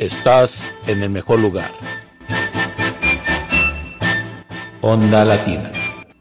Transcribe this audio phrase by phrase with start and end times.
[0.00, 1.70] Estás en el mejor lugar.
[4.80, 5.70] Onda Latina.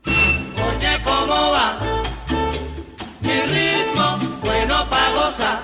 [0.04, 1.80] Oye, ¿cómo va?
[3.22, 5.64] Mi ritmo, bueno pa' gozar.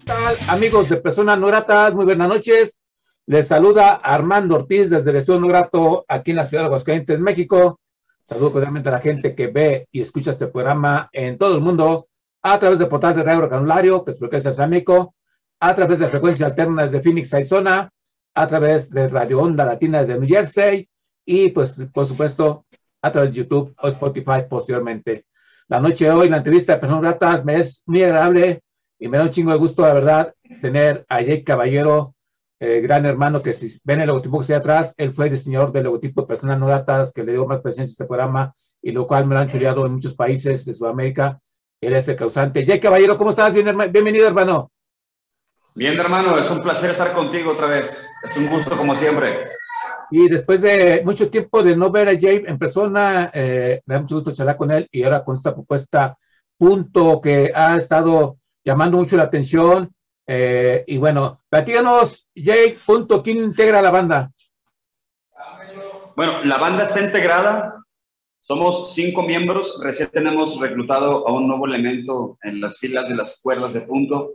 [0.00, 1.94] ¿Qué tal, amigos de Personas No Gratas?
[1.94, 2.80] Muy buenas noches.
[3.26, 7.20] Les saluda Armando Ortiz desde el Estudio No Grato aquí en la ciudad de Aguascalientes,
[7.20, 7.80] México.
[8.24, 12.08] Saludo cordialmente a la gente que ve y escucha este programa en todo el mundo
[12.40, 15.12] a través de portales de Radio Canulario, que es lo que es el México,
[15.60, 17.90] a través de frecuencias alternas de Phoenix, Arizona,
[18.34, 20.88] a través de Radio Onda Latina desde New Jersey
[21.24, 22.66] y, pues, por supuesto,
[23.02, 25.26] a través de YouTube o Spotify posteriormente.
[25.68, 28.62] La noche de hoy, la entrevista de Personas Gratas me es muy agradable
[28.98, 32.14] y me da un chingo de gusto, la verdad, tener a Jake Caballero,
[32.60, 35.72] eh, gran hermano, que si ven el logotipo que está atrás, él fue el diseñador
[35.72, 38.92] del logotipo de Personas No Gratas, que le dio más presencia a este programa y
[38.92, 41.40] lo cual me lo han chuleado en muchos países de Sudamérica.
[41.80, 42.64] Él es el causante.
[42.64, 43.52] Jake Caballero, ¿cómo estás?
[43.52, 44.70] Bien, bienvenido, hermano.
[45.76, 48.08] Bien, hermano, es un placer estar contigo otra vez.
[48.24, 49.50] Es un gusto como siempre.
[50.10, 54.00] Y después de mucho tiempo de no ver a Jay en persona, eh, me da
[54.00, 56.16] mucho gusto charlar con él y ahora con esta propuesta
[56.56, 59.92] punto que ha estado llamando mucho la atención.
[60.26, 64.32] eh, y bueno, platícanos, Jay, punto, ¿quién integra la banda?
[66.16, 67.84] Bueno, la banda está integrada.
[68.40, 69.78] Somos cinco miembros.
[69.82, 74.30] Recién tenemos reclutado a un nuevo elemento en las filas de las cuerdas de punto.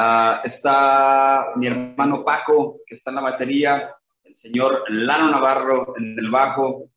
[0.00, 6.16] Ah, está mi hermano Paco, que está en la batería, el señor Lano Navarro en
[6.16, 6.88] el bajo,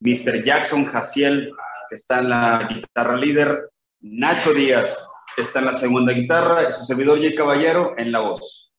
[0.00, 0.42] Mr.
[0.42, 1.52] Jackson Jaciel,
[1.90, 3.68] que está en la guitarra líder,
[4.00, 5.06] Nacho Díaz,
[5.36, 8.72] que está en la segunda guitarra, y su servidor Jay Caballero en la voz.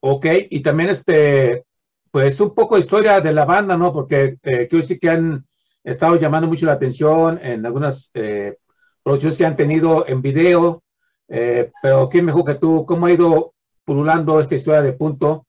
[0.00, 1.62] Ok, y también este,
[2.10, 3.92] pues un poco de historia de la banda, ¿no?
[3.92, 5.46] Porque eh, decir que han
[5.84, 8.56] estado llamando mucho la atención en algunas eh,
[9.04, 10.82] producciones que han tenido en video,
[11.28, 12.84] eh, pero ¿quién mejor que tú?
[12.86, 15.46] ¿Cómo ha ido pululando esta historia de punto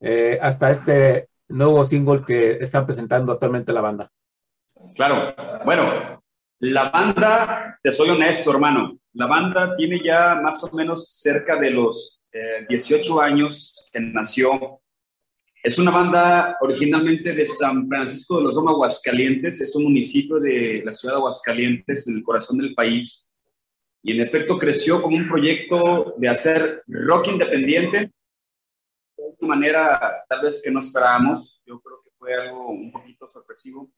[0.00, 4.10] eh, hasta este nuevo single que están presentando actualmente la banda?
[4.94, 5.34] Claro,
[5.64, 6.22] bueno,
[6.60, 11.70] la banda, te soy honesto, hermano, la banda tiene ya más o menos cerca de
[11.70, 14.80] los eh, 18 años que nació.
[15.62, 20.82] Es una banda originalmente de San Francisco de los Roma, Aguascalientes, es un municipio de
[20.84, 23.29] la ciudad de Aguascalientes, en el corazón del país.
[24.02, 28.10] Y en efecto creció como un proyecto de hacer rock independiente,
[29.16, 31.62] de una manera tal vez que no esperábamos.
[31.66, 33.90] Yo creo que fue algo un poquito sorpresivo.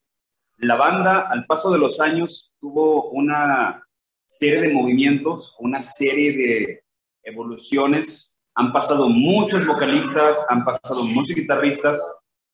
[0.58, 3.86] La banda, al paso de los años, tuvo una
[4.26, 6.84] serie de movimientos, una serie de
[7.22, 8.38] evoluciones.
[8.54, 12.00] Han pasado muchos vocalistas, han pasado muchos guitarristas.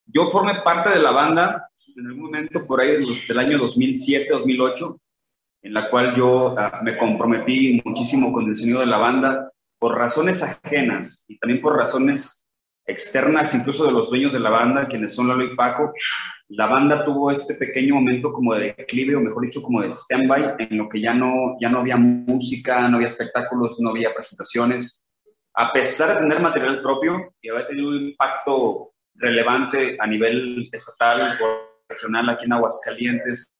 [0.05, 2.97] Yo formé parte de la banda en algún momento por ahí
[3.27, 4.99] del año 2007-2008,
[5.61, 9.97] en la cual yo uh, me comprometí muchísimo con el sonido de la banda por
[9.97, 12.45] razones ajenas y también por razones
[12.85, 15.93] externas, incluso de los dueños de la banda, quienes son Lalo y Paco,
[16.49, 20.55] la banda tuvo este pequeño momento como de declive, o mejor dicho, como de stand-by,
[20.57, 25.05] en lo que ya no, ya no había música, no había espectáculos, no había presentaciones.
[25.53, 31.37] A pesar de tener material propio y haber tenido un impacto relevante a nivel estatal
[31.41, 33.53] o regional aquí en Aguascalientes,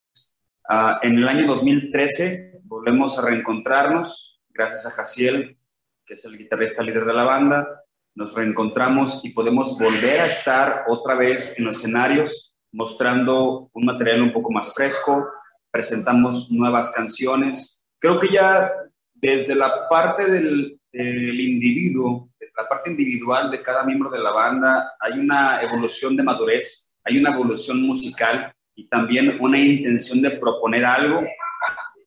[0.69, 5.57] uh, en el año 2013 volvemos a reencontrarnos, gracias a Jaciel,
[6.06, 7.68] que es el guitarrista líder de la banda,
[8.16, 14.21] nos reencontramos y podemos volver a estar otra vez en los escenarios mostrando un material
[14.21, 15.27] un poco más fresco,
[15.71, 17.86] presentamos nuevas canciones.
[18.00, 18.71] Creo que ya
[19.13, 24.31] desde la parte del, del, individuo, desde la parte individual de cada miembro de la
[24.31, 30.31] banda, hay una evolución de madurez, hay una evolución musical y también una intención de
[30.31, 31.22] proponer algo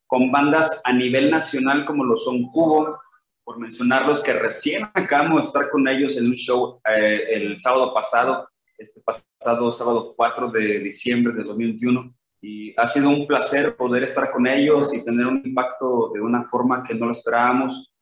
[0.07, 2.99] con bandas a nivel nacional como lo son Cubo,
[3.45, 7.93] por mencionarlos que recién acabamos de estar con ellos en un show eh, el sábado
[7.93, 8.49] pasado
[8.79, 14.33] este pasado sábado 4 de diciembre de 2021 y ha sido un placer poder estar
[14.33, 17.93] con ellos y tener un impacto de una forma que no lo esperábamos.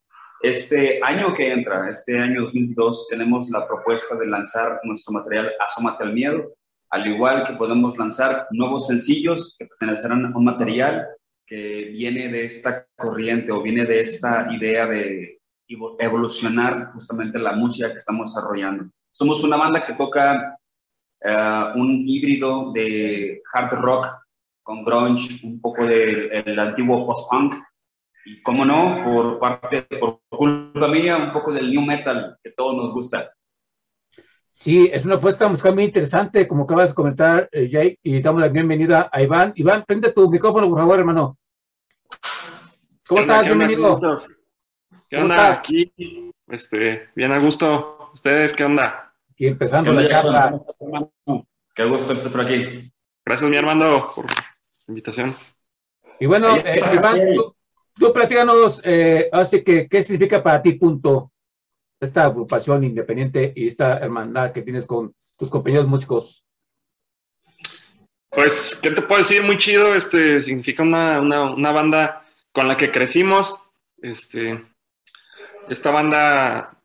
[0.40, 6.04] Este año que entra, este año 2022, tenemos la propuesta de lanzar nuestro material Asómate
[6.04, 6.54] al Miedo,
[6.90, 11.06] al igual que podemos lanzar nuevos sencillos que pertenecerán a un material
[11.46, 15.40] que viene de esta corriente o viene de esta idea de
[15.98, 18.90] evolucionar justamente la música que estamos desarrollando.
[19.12, 20.56] Somos una banda que toca
[21.24, 24.06] uh, un híbrido de hard rock
[24.62, 27.54] con grunge, un poco del de, antiguo post-punk,
[28.24, 32.76] y como no, por parte, por culpa mía, un poco del new metal que todos
[32.76, 33.32] nos gusta.
[34.60, 38.42] Sí, es una apuesta musical muy interesante, como acabas de comentar, eh, Jake, y damos
[38.42, 39.54] la bienvenida a Iván.
[39.56, 41.38] Iván, prende tu micrófono, por favor, hermano.
[43.08, 43.46] ¿Cómo estás?
[43.46, 43.98] Bienvenido.
[45.08, 45.52] ¿Qué onda?
[45.52, 45.90] Aquí,
[46.46, 48.10] este, bien a gusto.
[48.12, 49.14] ¿Ustedes qué onda?
[49.34, 50.60] Y empezando la charla.
[51.74, 52.92] Qué gusto estar por aquí.
[53.24, 54.44] Gracias, mi hermano, por la
[54.88, 55.34] invitación.
[56.18, 57.56] Y bueno, eh, Iván, tú,
[57.94, 61.29] tú platícanos, eh, así que, ¿qué significa para ti, punto,
[62.00, 66.44] esta agrupación independiente y esta hermandad que tienes con tus compañeros músicos?
[68.30, 69.42] Pues, ¿qué te puedo decir?
[69.42, 73.54] Muy chido, este, significa una, una, una banda con la que crecimos,
[74.00, 74.64] este,
[75.68, 76.76] esta banda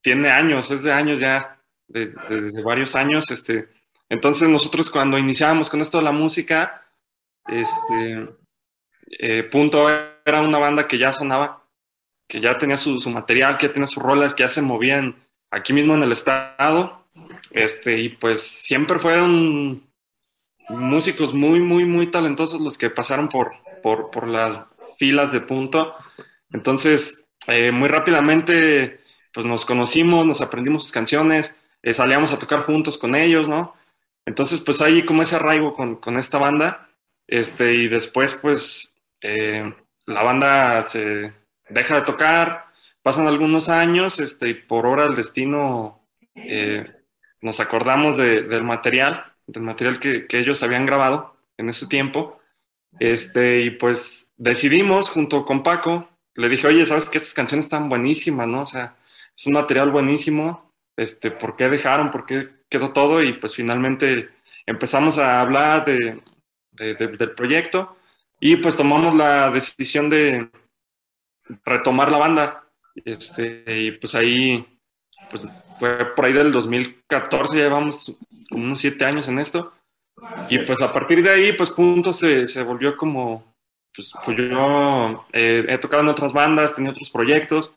[0.00, 1.58] tiene años, es de años ya,
[1.88, 2.12] de,
[2.64, 3.30] varios años.
[3.30, 3.68] Este,
[4.08, 6.86] entonces nosotros cuando iniciábamos con esto la música,
[7.46, 8.28] este,
[9.18, 11.59] eh, Punto era una banda que ya sonaba,
[12.30, 15.16] que ya tenía su, su, material, que ya tenía sus rolas, que ya se movían
[15.50, 17.04] aquí mismo en el estado.
[17.50, 19.82] Este, y pues siempre fueron
[20.68, 24.60] músicos muy, muy, muy talentosos los que pasaron por, por, por las
[24.96, 25.96] filas de Punto.
[26.52, 29.00] Entonces, eh, muy rápidamente,
[29.34, 33.74] pues nos conocimos, nos aprendimos sus canciones, eh, salíamos a tocar juntos con ellos, ¿no?
[34.24, 36.88] Entonces, pues hay como ese arraigo con, con esta banda,
[37.26, 39.72] este, y después, pues, eh,
[40.06, 41.39] la banda se
[41.70, 42.66] deja de tocar,
[43.02, 46.00] pasan algunos años, este, y por hora el destino
[46.34, 46.86] eh,
[47.40, 52.40] nos acordamos de, del material, del material que, que, ellos habían grabado en ese tiempo,
[52.98, 57.88] este, y pues decidimos junto con Paco, le dije, oye, sabes que estas canciones están
[57.88, 58.62] buenísimas, ¿no?
[58.62, 58.96] O sea,
[59.36, 64.28] es un material buenísimo, este, por qué dejaron, por qué quedó todo y pues finalmente
[64.66, 66.20] empezamos a hablar de,
[66.72, 67.96] del proyecto
[68.38, 70.50] Y pues tomamos la decisión de
[71.64, 72.64] retomar la banda.
[73.04, 74.66] Este, y pues ahí,
[75.30, 78.16] pues fue por ahí del 2014, ya llevamos
[78.50, 79.72] como unos siete años en esto.
[80.50, 83.54] Y pues a partir de ahí, pues Punto se, se volvió como,
[83.94, 87.72] pues, pues yo eh, he tocado en otras bandas, tenía otros proyectos.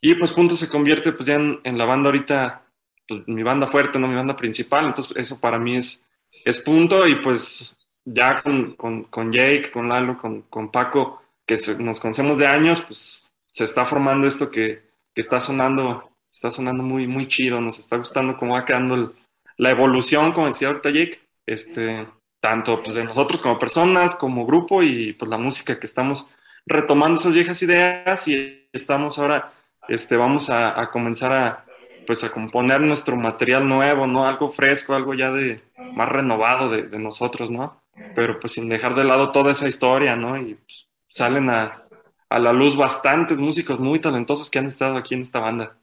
[0.00, 2.62] Y pues Punto se convierte pues ya en, en la banda ahorita,
[3.06, 4.86] pues, mi banda fuerte, no mi banda principal.
[4.86, 6.02] Entonces eso para mí es,
[6.44, 7.06] es Punto.
[7.06, 12.38] Y pues ya con, con, con Jake, con Lalo, con, con Paco, que nos conocemos
[12.38, 14.82] de años, pues se está formando esto que,
[15.14, 19.14] que está sonando, está sonando muy, muy chido, nos está gustando cómo va quedando
[19.56, 22.06] la evolución, como decía ahorita Jake, este,
[22.40, 26.28] tanto pues de nosotros como personas, como grupo y pues la música que estamos
[26.66, 29.52] retomando esas viejas ideas y estamos ahora,
[29.88, 31.64] este, vamos a, comenzar a,
[32.06, 34.26] pues a componer nuestro material nuevo, ¿no?
[34.26, 37.80] Algo fresco, algo ya de más renovado de, de nosotros, ¿no?
[38.14, 40.36] Pero pues sin dejar de lado toda esa historia, ¿no?
[40.36, 41.86] Y pues, salen a,
[42.28, 45.78] a la luz bastantes músicos muy talentosos que han estado aquí en esta banda.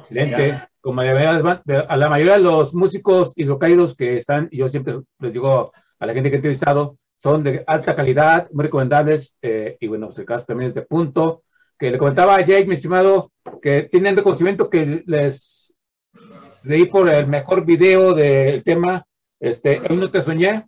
[0.00, 0.62] Excelente.
[0.80, 5.72] Como a la mayoría de los músicos hidrocaídos que están, y yo siempre les digo
[5.98, 10.06] a la gente que he entrevistado, son de alta calidad, muy recomendables, eh, y bueno,
[10.06, 11.42] pues el caso también es de punto,
[11.78, 13.30] que le comentaba a Jake, mi estimado,
[13.62, 15.74] que tienen reconocimiento que les
[16.64, 19.04] leí por el mejor video del tema,
[19.38, 20.66] este, no te soñé,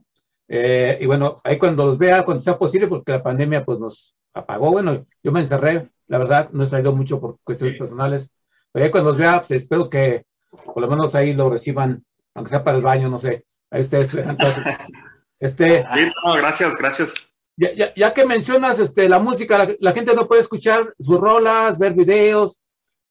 [0.49, 4.15] eh, y bueno, ahí cuando los vea, cuando sea posible, porque la pandemia pues nos
[4.35, 8.31] apagó, bueno, yo me encerré, la verdad, no he salido mucho por cuestiones personales,
[8.73, 10.25] pero ahí cuando los vea, pues espero que
[10.65, 12.03] por lo menos ahí lo reciban,
[12.35, 14.63] aunque sea para el baño, no sé, ahí ustedes, entonces,
[15.41, 17.15] este, Sí, no, gracias, gracias.
[17.57, 21.21] ya, ya- ya que mencionas este, la música, la, la gente no puede escuchar sus
[21.21, 22.61] rolas, ver videos,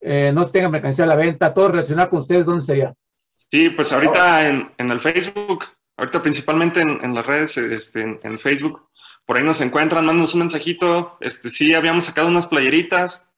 [0.01, 2.93] eh, no se tenga mercancía a la venta, todo relacionado con ustedes, ¿dónde sería?
[3.35, 5.65] Sí, pues ahorita en, en el Facebook,
[5.97, 8.87] ahorita principalmente en, las redes, este, en, en Facebook,
[9.27, 11.17] por ahí nos encuentran, mándanos un mensajito.
[11.19, 13.29] Este, sí, habíamos sacado unas playeritas.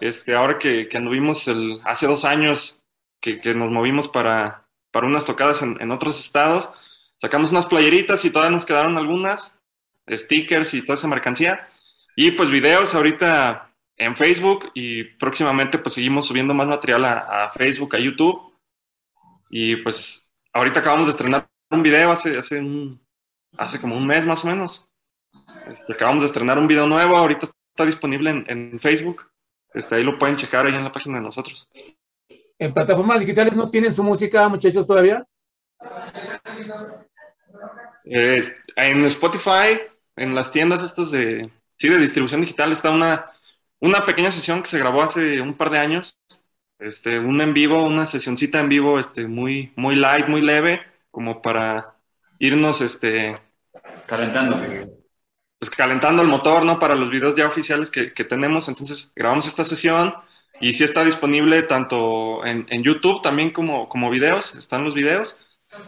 [0.00, 2.84] Este, ahora que, que anduvimos el, hace dos años
[3.20, 6.68] que, que nos movimos para, para unas tocadas en, en otros estados,
[7.18, 9.56] sacamos unas playeritas y todavía nos quedaron algunas,
[10.10, 11.70] stickers y toda esa mercancía.
[12.16, 17.50] Y pues videos ahorita en Facebook y próximamente pues seguimos subiendo más material a, a
[17.50, 18.52] Facebook, a YouTube.
[19.48, 23.00] Y pues ahorita acabamos de estrenar un video hace, hace, un-
[23.56, 24.88] hace como un mes más o menos.
[25.70, 29.30] Este, acabamos de estrenar un video nuevo, ahorita está disponible en, en Facebook.
[29.72, 31.68] Este, ahí lo pueden checar ahí en la página de nosotros.
[32.58, 35.24] ¿En plataformas digitales no tienen su música, muchachos, todavía?
[38.04, 38.42] Eh,
[38.76, 39.80] en Spotify,
[40.16, 43.30] en las tiendas estas de, sí, de distribución digital, está una,
[43.80, 46.18] una pequeña sesión que se grabó hace un par de años.
[46.78, 50.82] Este, un en vivo, una sesioncita en vivo, este, muy, muy light, muy leve,
[51.14, 51.96] como para
[52.38, 53.36] irnos, este,
[54.06, 54.56] Calentando.
[55.58, 56.78] pues calentando el motor, ¿no?
[56.78, 58.68] Para los videos ya oficiales que, que tenemos.
[58.68, 60.14] Entonces grabamos esta sesión
[60.60, 65.38] y sí está disponible tanto en, en YouTube también como, como videos, están los videos.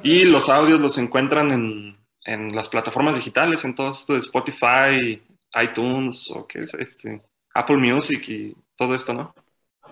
[0.02, 5.22] Y los audios los encuentran en, en las plataformas digitales, en todo esto de Spotify,
[5.62, 7.22] iTunes o qué es este,
[7.54, 9.34] Apple Music y todo esto, ¿no?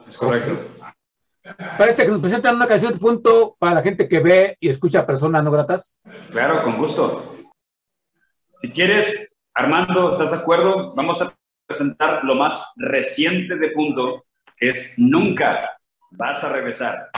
[0.07, 0.84] Es correcto.
[1.77, 5.07] Parece que nos presentan una canción de punto para la gente que ve y escucha
[5.07, 6.01] personas no gratas.
[6.31, 7.37] Claro, con gusto.
[8.53, 10.95] Si quieres, Armando, ¿estás de acuerdo?
[10.95, 11.35] Vamos a
[11.67, 14.23] presentar lo más reciente de Punto,
[14.57, 15.77] que es Nunca
[16.13, 17.11] vas a regresar.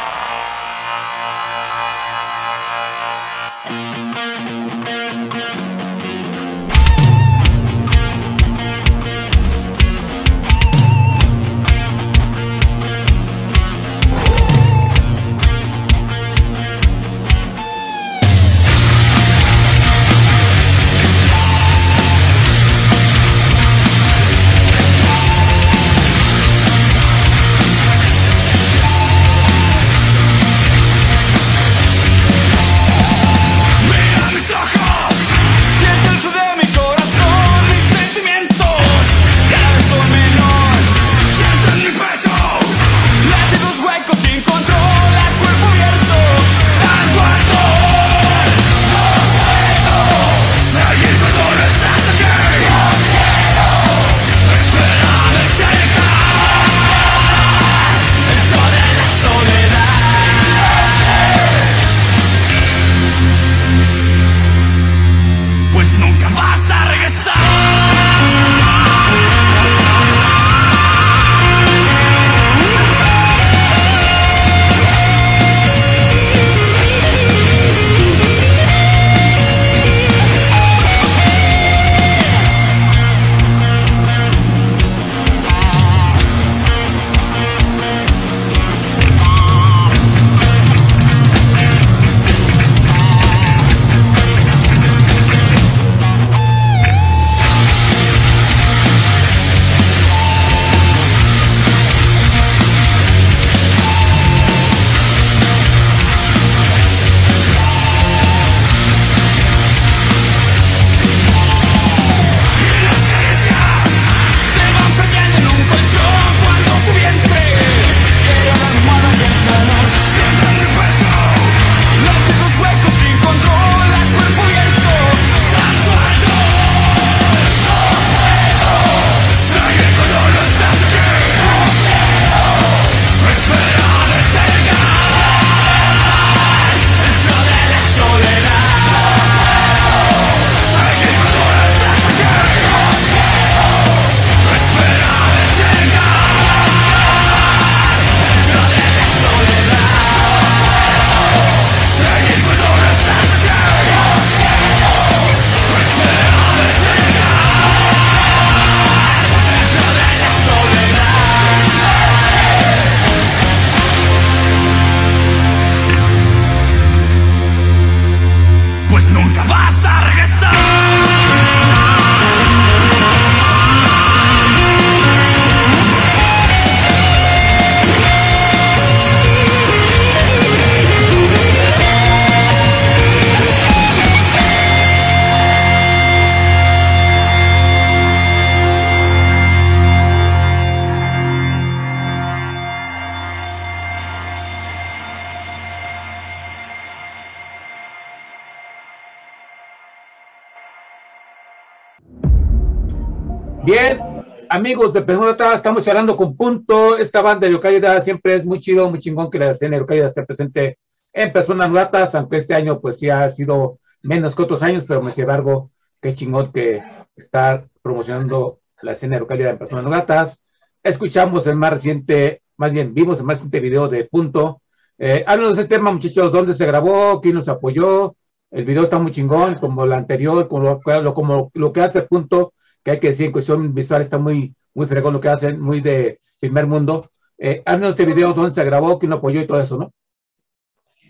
[204.56, 206.96] Amigos de Personas estamos hablando con Punto.
[206.96, 210.08] Esta banda de localidad siempre es muy chido, muy chingón que la escena de localidad
[210.08, 210.78] esté presente
[211.12, 215.02] en Personas Ratas, aunque este año pues sí ha sido menos que otros años, pero
[215.10, 216.82] sin embargo, qué chingón que
[217.16, 220.42] estar promocionando la escena de localidad en Personas Ratas.
[220.82, 224.62] Escuchamos el más reciente, más bien vimos el más reciente video de Punto.
[224.96, 228.16] Eh, de ese tema, muchachos, dónde se grabó, quién nos apoyó.
[228.50, 232.54] El video está muy chingón, como el anterior, como lo, como lo que hace Punto
[232.86, 235.80] que hay que decir en cuestión visual está muy, muy fregón lo que hacen, muy
[235.80, 237.10] de primer mundo.
[237.36, 239.92] Eh, este video dónde se grabó, quién apoyó y todo eso, ¿no?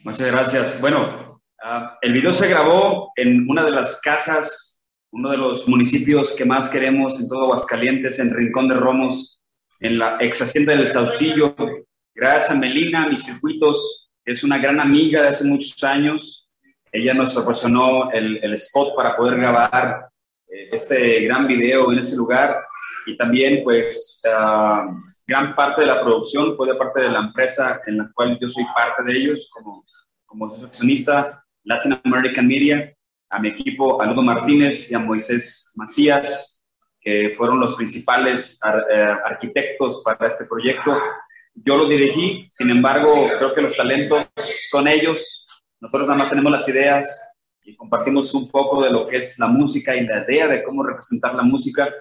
[0.02, 0.80] Muchas gracias.
[0.80, 6.32] Bueno, uh, el video se grabó en una de las casas, uno de los municipios
[6.32, 9.42] que más queremos en todo Aguascalientes, en Rincón de Romos,
[9.80, 11.54] en la ex hacienda del Saucillo.
[12.14, 16.48] Gracias a Melina, mis circuitos, es una gran amiga de hace muchos años.
[16.90, 20.08] Ella nos proporcionó el, el spot para poder grabar
[20.48, 22.64] este gran video en ese lugar
[23.06, 24.90] y también pues uh,
[25.26, 28.48] gran parte de la producción fue de parte de la empresa en la cual yo
[28.48, 29.84] soy parte de ellos como,
[30.24, 32.92] como accionista Latin American Media,
[33.30, 36.64] a mi equipo a Ludo Martínez y a Moisés Macías,
[37.00, 40.96] que fueron los principales ar eh, arquitectos para este proyecto.
[41.54, 44.26] Yo lo dirigí, sin embargo, creo que los talentos
[44.70, 45.46] son ellos,
[45.80, 47.25] nosotros nada más tenemos las ideas
[47.66, 50.84] y compartimos un poco de lo que es la música y la idea de cómo
[50.84, 51.92] representar la música,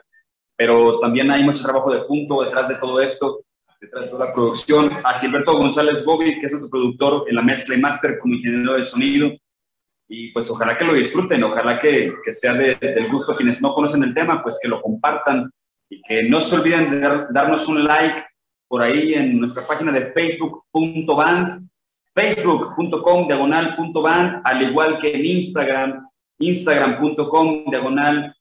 [0.56, 3.42] pero también hay mucho trabajo de punto detrás de todo esto,
[3.82, 4.92] detrás de toda la producción.
[5.04, 8.74] A Gilberto González Bobby, que es nuestro productor en la mezcla y máster como ingeniero
[8.74, 9.32] de sonido,
[10.08, 13.60] y pues ojalá que lo disfruten, ojalá que, que sea de, del gusto a quienes
[13.60, 15.50] no conocen el tema, pues que lo compartan
[15.90, 18.24] y que no se olviden de dar, darnos un like
[18.68, 21.68] por ahí en nuestra página de facebook.band
[22.16, 26.08] facebook.com diagonal.band, al igual que en Instagram,
[26.40, 28.36] instagram.com diagonal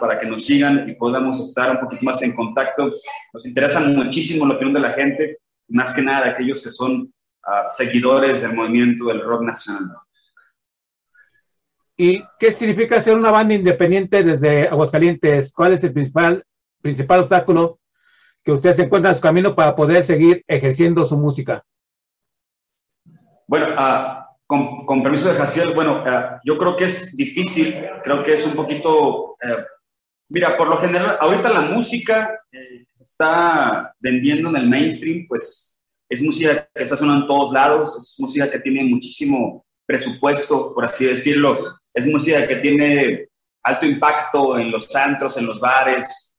[0.00, 2.92] para que nos sigan y podamos estar un poquito más en contacto.
[3.32, 7.12] Nos interesa muchísimo la opinión de la gente, más que nada aquellos que son
[7.46, 9.96] uh, seguidores del movimiento del rock nacional.
[11.96, 15.52] ¿Y qué significa ser una banda independiente desde Aguascalientes?
[15.52, 16.44] ¿Cuál es el principal,
[16.80, 17.78] principal obstáculo
[18.44, 21.64] que ustedes encuentran en su camino para poder seguir ejerciendo su música?
[23.46, 28.22] Bueno, uh, con, con, permiso de Jaciel, bueno, uh, yo creo que es difícil, creo
[28.22, 29.62] que es un poquito, uh,
[30.28, 35.78] mira, por lo general, ahorita la música eh, se está vendiendo en el mainstream, pues
[36.08, 40.84] es música que está sonando en todos lados, es música que tiene muchísimo presupuesto, por
[40.84, 43.28] así decirlo, es música que tiene
[43.62, 46.36] alto impacto en los centros, en los bares,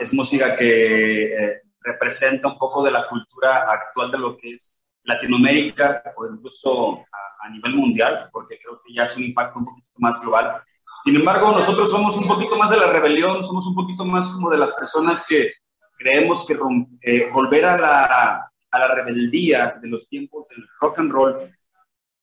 [0.00, 4.77] es música que eh, representa un poco de la cultura actual de lo que es
[5.08, 9.64] Latinoamérica o incluso a, a, nivel mundial, porque creo que ya es un impacto un
[9.64, 10.62] poquito más global.
[11.02, 14.50] Sin embargo, nosotros somos un poquito más de la rebelión, somos un poquito más como
[14.50, 15.52] de las personas que
[15.96, 16.58] creemos que
[17.02, 21.52] eh, volver a la, a la rebeldía de los tiempos del rock and roll,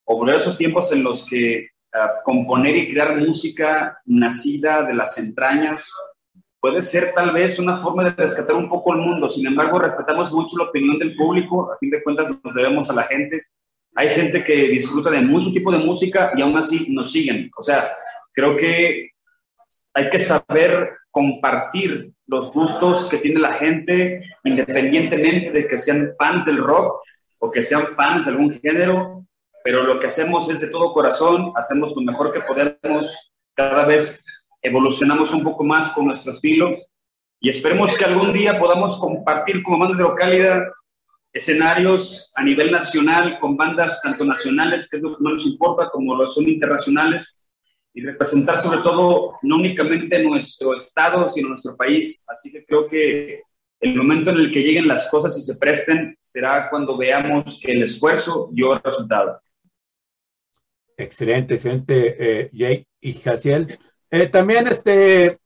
[0.05, 4.93] o volver a esos tiempos en los que uh, componer y crear música nacida de
[4.93, 5.91] las entrañas
[6.65, 9.29] puede ser tal vez una forma de rescatar un poco el mundo.
[9.29, 11.71] Sin embargo, respetamos mucho la opinión del público.
[11.71, 13.43] A fin de cuentas, nos debemos a la gente.
[13.93, 17.51] Hay gente que disfruta de mucho tipo de música y aún así nos siguen.
[17.55, 17.95] O sea,
[18.33, 19.11] creo que
[19.93, 26.47] hay que saber compartir los gustos que tiene la gente, independientemente de que sean fans
[26.47, 26.99] del rock
[27.37, 29.23] o que sean fans de algún género,
[29.63, 34.25] pero lo que hacemos es de todo corazón, hacemos lo mejor que podemos, cada vez
[34.65, 36.75] evolucionamos un poco más con nuestro estilo
[37.39, 40.63] y esperemos que algún día podamos compartir como banda localidad
[41.31, 45.89] escenarios a nivel nacional con bandas tanto nacionales, que es lo que no nos importa,
[45.89, 47.49] como lo son internacionales,
[47.93, 52.23] y representar sobre todo no únicamente nuestro estado, sino nuestro país.
[52.27, 53.41] Así que creo que
[53.81, 57.71] el momento en el que lleguen las cosas y se presten será cuando veamos que
[57.73, 59.39] el esfuerzo dio resultado.
[60.97, 63.77] Excelente, excelente, eh, Jake y Jaciel.
[64.11, 65.39] Eh, también, este,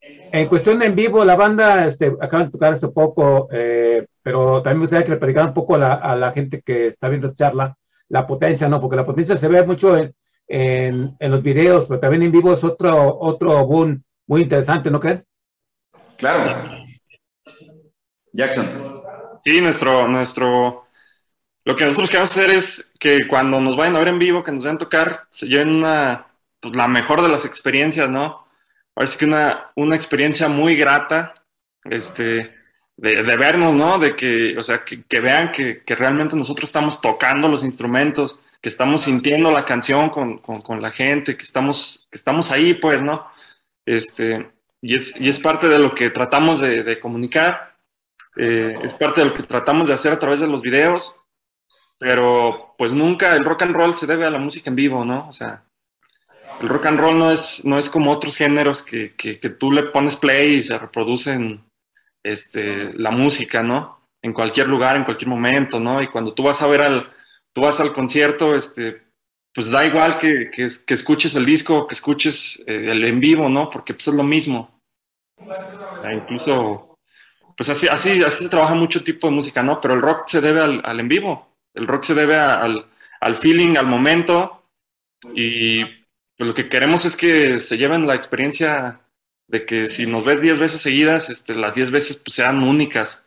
[0.00, 4.78] en cuestión en vivo, la banda este, acaban de tocar hace poco, eh, pero también
[4.78, 7.28] me gustaría que le platicara un poco a la, a la, gente que está viendo
[7.28, 7.76] esta charla
[8.08, 8.80] la potencia, ¿no?
[8.80, 10.14] Porque la potencia se ve mucho en,
[10.46, 15.00] en, en, los videos, pero también en vivo es otro, otro boom muy interesante, ¿no
[15.00, 15.24] creen?
[16.16, 16.84] Claro.
[18.32, 18.66] Jackson.
[19.44, 20.86] Sí, nuestro, nuestro,
[21.64, 24.52] lo que nosotros queremos hacer es que cuando nos vayan a ver en vivo, que
[24.52, 26.26] nos vayan a tocar, se lleven una
[26.64, 28.46] pues, la mejor de las experiencias, ¿no?
[28.94, 31.34] Parece que una, una experiencia muy grata,
[31.84, 32.54] este,
[32.96, 33.98] de, de, vernos, ¿no?
[33.98, 38.40] De que, o sea, que, que vean que, que, realmente nosotros estamos tocando los instrumentos,
[38.62, 42.74] que estamos sintiendo la canción con, con, con, la gente, que estamos, que estamos ahí,
[42.74, 43.26] pues, ¿no?
[43.84, 44.50] Este,
[44.80, 47.76] y, es, y es parte de lo que tratamos de, de comunicar,
[48.36, 51.20] eh, es parte de lo que tratamos de hacer a través de los videos,
[51.98, 55.28] pero pues nunca el rock and roll se debe a la música en vivo, ¿no?
[55.28, 55.64] O sea,
[56.60, 59.84] el rock and roll no es, no es como otros géneros que, que, tú le
[59.84, 61.64] pones play y se reproducen
[62.22, 64.00] este, la música, ¿no?
[64.22, 66.02] En cualquier lugar, en cualquier momento, ¿no?
[66.02, 67.12] Y cuando tú vas a ver al,
[67.52, 69.02] tú vas al concierto, este,
[69.54, 73.48] pues da igual que, que, que escuches el disco, que escuches eh, el en vivo,
[73.48, 73.68] ¿no?
[73.68, 74.80] Porque pues es lo mismo.
[76.00, 76.96] Sea, incluso,
[77.56, 79.80] pues así, así, así se trabaja mucho tipo de música, ¿no?
[79.80, 81.54] Pero el rock se debe al, al en vivo.
[81.74, 82.86] El rock se debe al,
[83.20, 84.64] al feeling, al momento.
[85.34, 86.03] Y
[86.44, 89.00] pues lo que queremos es que se lleven la experiencia
[89.48, 93.24] de que si nos ves 10 veces seguidas, este, las 10 veces pues, sean únicas.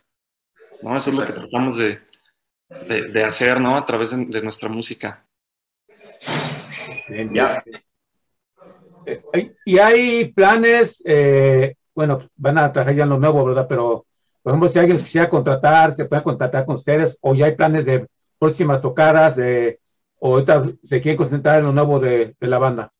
[0.82, 0.96] ¿no?
[0.96, 1.98] Eso es lo que tratamos de,
[2.86, 3.76] de, de hacer, ¿no?
[3.76, 5.24] A través de, de nuestra música.
[7.08, 7.64] Bien, ya.
[9.04, 13.66] Eh, y hay planes, eh, bueno, van a trabajar ya en lo nuevo, ¿verdad?
[13.68, 14.06] Pero,
[14.44, 17.84] por ejemplo, si alguien quisiera contratar, se puede contratar con ustedes, o ya hay planes
[17.84, 18.06] de
[18.38, 19.80] próximas tocadas, eh,
[20.20, 22.92] o ahorita se quieren concentrar en lo nuevo de, de la banda.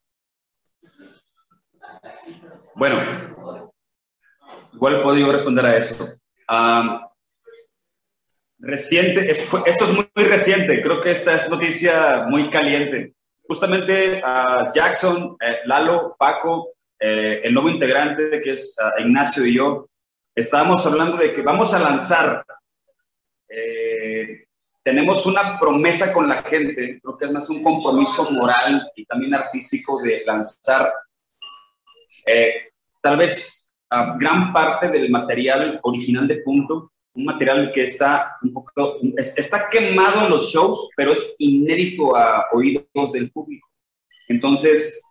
[2.79, 3.01] Bueno,
[4.73, 6.15] igual puedo responder a eso.
[6.47, 7.01] Am,
[8.61, 13.15] reciente, esto es muy, muy reciente, creo que esta es noticia muy caliente.
[13.49, 19.55] Justamente ah, Jackson, eh, Lalo, Paco, eh, el nuevo integrante que es ah, Ignacio y
[19.55, 19.89] yo,
[20.33, 22.45] estábamos hablando de que vamos a lanzar,
[23.49, 24.45] eh,
[24.85, 29.35] tenemos una promesa con la gente, creo que es más un compromiso moral y también
[29.35, 30.93] artístico de lanzar
[33.01, 38.53] tal vez ah, gran parte del material original de Punto, un material que está un
[38.53, 43.67] poco, es- está quemado en los shows, pero es inédito a oídos del público.
[44.29, 45.03] Entonces,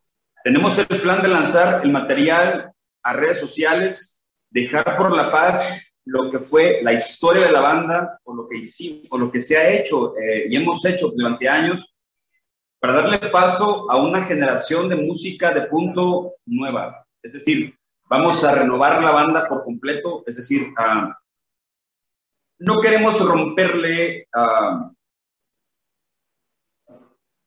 [0.43, 2.71] tenemos el plan de lanzar el material
[3.03, 8.19] a redes sociales, dejar por la paz lo que fue la historia de la banda,
[8.23, 11.49] o lo que hicimos, o lo que se ha hecho eh, y hemos hecho durante
[11.49, 11.93] años,
[12.79, 17.05] para darle paso a una generación de música de punto nueva.
[17.21, 17.76] Es decir,
[18.09, 21.17] vamos a renovar la banda por completo, es decir, ah,
[22.59, 24.91] no queremos romperle, ah,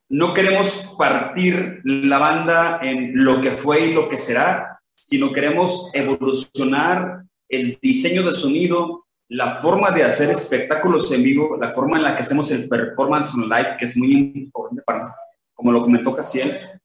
[0.09, 5.89] no queremos partir la banda en lo que fue y lo que será, sino queremos
[5.93, 12.03] evolucionar el diseño de sonido, la forma de hacer espectáculos en vivo, la forma en
[12.03, 15.15] la que hacemos el performance on live, que es muy importante para,
[15.53, 16.80] como lo comentó Casiel,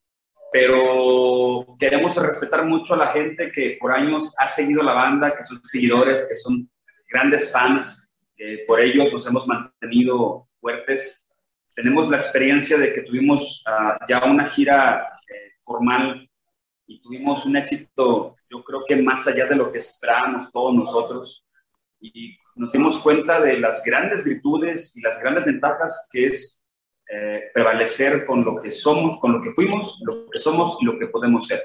[0.59, 5.45] pero queremos respetar mucho a la gente que por años ha seguido la banda, que
[5.45, 6.71] son seguidores, que son
[7.11, 11.27] grandes fans, que por ellos nos hemos mantenido fuertes.
[11.75, 16.27] Tenemos la experiencia de que tuvimos ah, ya una gira eh, formal
[16.87, 21.47] y tuvimos un éxito, yo creo que más allá de lo que esperábamos todos nosotros.
[22.01, 26.66] Y nos dimos cuenta de las grandes virtudes y las grandes ventajas que es
[27.09, 30.99] eh, prevalecer con lo que somos, con lo que fuimos, lo que somos y lo
[30.99, 31.63] que podemos ser.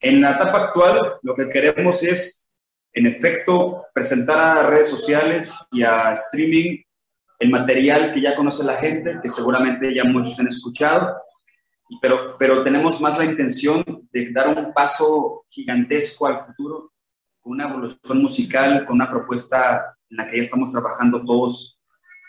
[0.00, 2.50] En la etapa actual, lo que queremos es,
[2.92, 6.82] en efecto, presentar a redes sociales y a streaming
[7.38, 11.16] el material que ya conoce la gente, que seguramente ya muchos han escuchado,
[12.00, 16.92] pero, pero tenemos más la intención de dar un paso gigantesco al futuro,
[17.40, 21.75] con una evolución musical, con una propuesta en la que ya estamos trabajando todos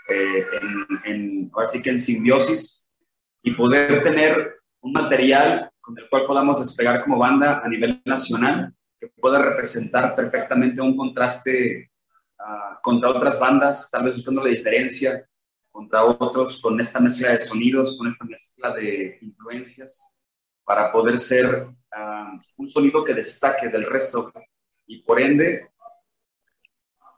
[0.10, 1.52] eh, en, en,
[1.84, 2.90] que en simbiosis,
[3.44, 8.74] y poder tener un material con el cual podamos despegar como banda a nivel nacional,
[9.00, 11.92] que pueda representar perfectamente un contraste
[12.40, 15.26] uh, contra otras bandas, tal vez buscando la diferencia,
[15.72, 20.04] contra otros, con esta mezcla de sonidos, con esta mezcla de influencias,
[20.66, 24.34] para poder ser uh, un sonido que destaque del resto.
[24.88, 25.70] Y por ende,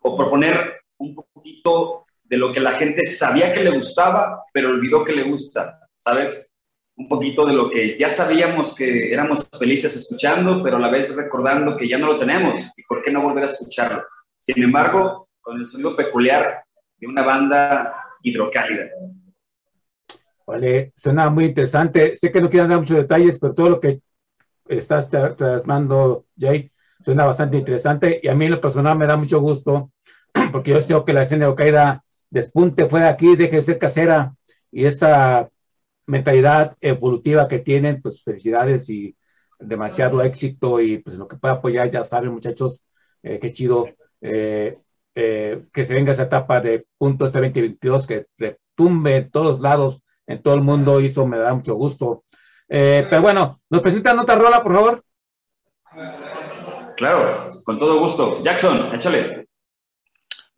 [0.02, 5.04] o proponer un poquito de lo que la gente sabía que le gustaba, pero olvidó
[5.04, 6.54] que le gusta, ¿sabes?
[6.96, 11.15] Un poquito de lo que ya sabíamos que éramos felices escuchando, pero a la vez
[11.15, 14.04] recordando que ya no lo tenemos y por qué no volver a escucharlo.
[14.38, 16.63] Sin embargo, con el sonido peculiar
[16.98, 18.89] de una banda hidrocálida.
[20.46, 22.15] Vale, suena muy interesante.
[22.15, 24.02] Sé que no quiero dar muchos detalles, pero todo lo que
[24.68, 26.72] estás plasmando, Jay,
[27.04, 29.92] suena bastante interesante y a mí en lo personal me da mucho gusto
[30.52, 31.52] porque yo deseo que la escena de
[32.30, 34.36] despunte fuera de aquí, deje de ser casera
[34.72, 35.50] y esa
[36.06, 39.15] mentalidad evolutiva que tienen, pues felicidades y
[39.60, 42.84] demasiado éxito y pues lo que pueda apoyar, ya saben muchachos,
[43.24, 43.88] eh, qué chido
[44.22, 44.80] eh,
[45.15, 50.02] eh, que se venga esa etapa de punto este 2022, que retumbe en todos lados,
[50.28, 52.24] en todo el mundo, y eso me da mucho gusto.
[52.70, 55.04] Eh, pero bueno, nos presentan otra rola, por favor.
[56.96, 58.42] Claro, con todo gusto.
[58.44, 59.48] Jackson, échale.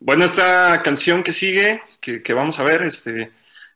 [0.04, 3.30] Bueno, esta canción que sigue, que, vamos a ver, este,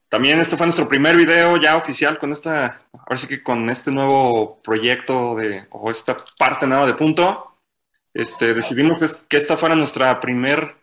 [0.09, 3.93] también este fue nuestro primer video ya oficial con esta, ahora sí que con este
[3.93, 7.61] nuevo proyecto de, o esta parte nueva de punto.
[8.13, 10.75] Este, decidimos que esta fuera nuestra primer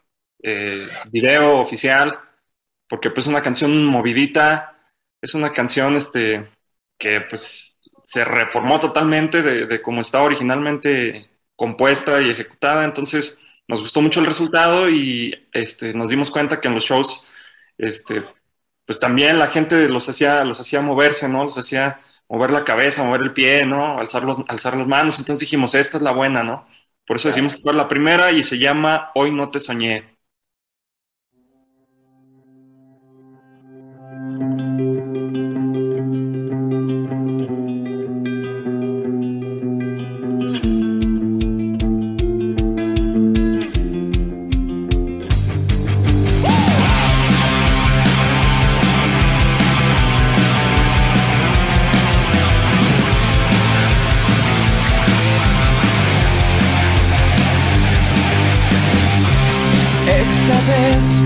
[0.41, 2.17] eh, video oficial,
[2.87, 4.77] porque pues es una canción movidita,
[5.21, 6.47] es una canción este,
[6.97, 13.39] que pues se reformó totalmente de, de cómo estaba originalmente compuesta y ejecutada, entonces
[13.73, 17.27] nos gustó mucho el resultado y este, nos dimos cuenta que en los shows,
[17.79, 18.23] este,
[18.85, 21.43] pues también la gente los hacía, los hacía moverse, ¿no?
[21.43, 23.99] Los hacía mover la cabeza, mover el pie, ¿no?
[23.99, 26.67] Alzar, los, alzar las manos, entonces dijimos, esta es la buena, ¿no?
[27.07, 30.12] Por eso decimos que fue la primera y se llama Hoy no te soñé.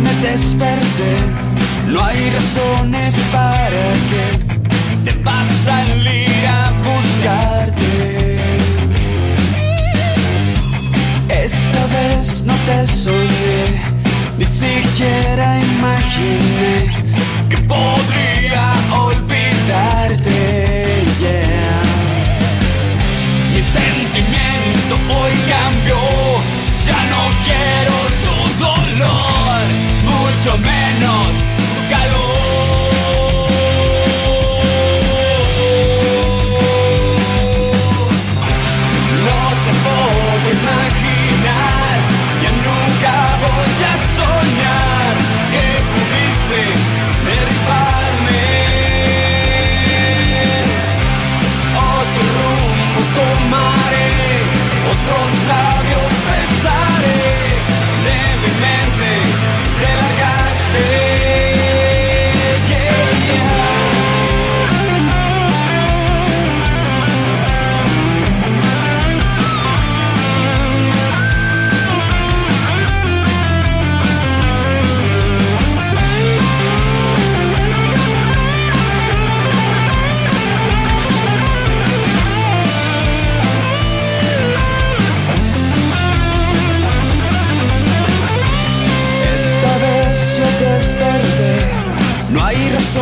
[0.04, 1.14] Me desperté,
[1.88, 8.40] no hay razones para que a salir a buscarte.
[11.30, 13.66] Esta vez no te soñé,
[14.38, 16.76] ni siquiera imaginé
[17.50, 18.66] que podría
[19.06, 20.37] olvidarte.
[30.38, 32.27] Mucho menos tu calor.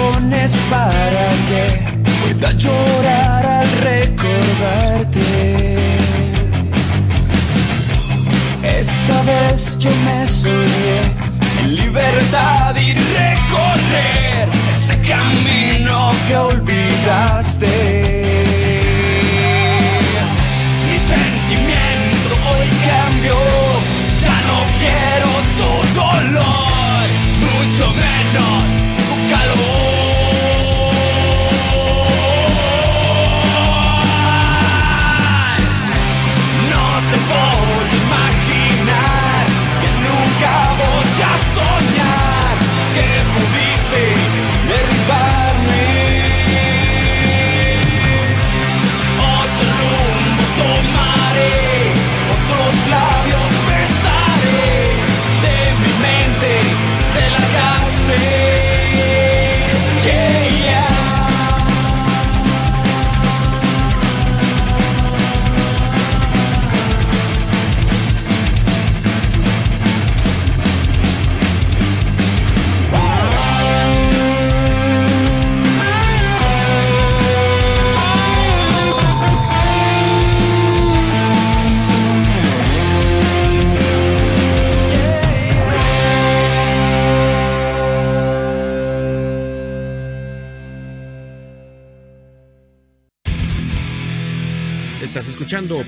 [0.05, 3.94] Razones para que pueda llorar al recordarte.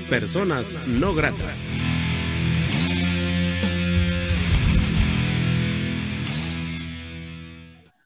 [0.08, 1.70] Personas No Gratas.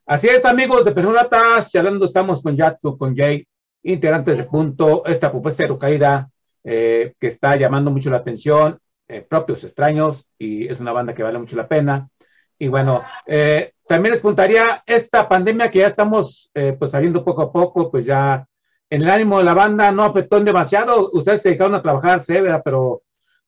[0.04, 3.46] Así es, amigos de Peronatas, charlando estamos con Jackson, con Jay,
[3.84, 6.28] integrantes de Punto, esta propuesta de Rucaída,
[6.64, 11.22] eh, que está llamando mucho la atención, eh, propios extraños, y es una banda que
[11.22, 12.08] vale mucho la pena.
[12.58, 17.52] Y bueno, eh, también les preguntaría, esta pandemia que ya estamos pues saliendo poco a
[17.52, 18.44] poco, pues ya
[18.94, 23.02] el ánimo de la banda no afectó demasiado, ustedes se dedicaron a trabajar severa, pero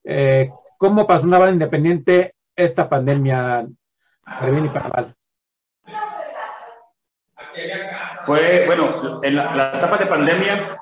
[0.06, 3.66] Eh, ¿Cómo pasó una banda independiente esta pandemia,
[4.22, 5.14] para bien y para mal?
[8.26, 10.78] Fue, bueno, en la, la etapa de pandemia,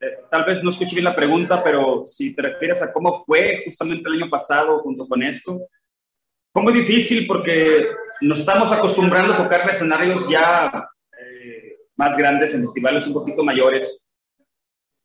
[0.00, 3.62] eh, tal vez no escuché bien la pregunta, pero si te refieres a cómo fue
[3.64, 5.60] justamente el año pasado junto con esto,
[6.52, 7.88] fue muy difícil porque
[8.22, 10.88] nos estamos acostumbrando a tocar escenarios ya
[11.20, 14.03] eh, más grandes, en festivales un poquito mayores.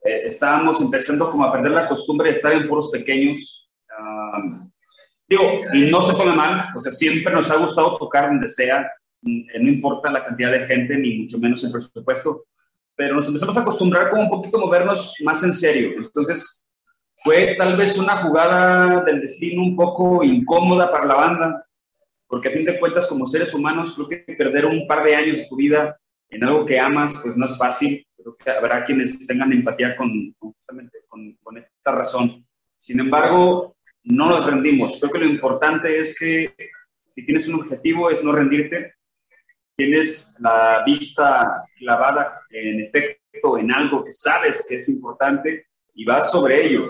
[0.03, 3.69] Eh, estábamos empezando como a perder la costumbre de estar en foros pequeños.
[3.97, 4.67] Ah,
[5.27, 8.89] digo, y no se tome mal, o sea, siempre nos ha gustado tocar donde sea,
[9.21, 12.45] mm, no importa la cantidad de gente, ni mucho menos el presupuesto,
[12.95, 15.91] pero nos empezamos a acostumbrar como un poquito a movernos más en serio.
[15.97, 16.63] Entonces,
[17.23, 21.65] fue tal vez una jugada del destino un poco incómoda para la banda,
[22.27, 25.37] porque a fin de cuentas, como seres humanos, creo que perder un par de años
[25.37, 28.05] de tu vida en algo que amas, pues no es fácil.
[28.21, 32.45] Creo que habrá quienes tengan empatía con, justamente con, con esta razón.
[32.77, 34.99] Sin embargo, no nos rendimos.
[34.99, 36.53] Creo que lo importante es que
[37.15, 38.93] si tienes un objetivo es no rendirte
[39.79, 46.33] tienes la vista clavada en efecto en algo que sabes que es importante y vas
[46.33, 46.89] sobre ello.